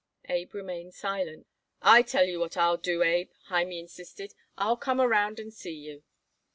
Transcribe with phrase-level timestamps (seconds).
[0.27, 1.45] Abe remained silent.
[1.83, 6.01] "I tell you what I'll do, Abe," Hymie insisted; "I'll come around and see you."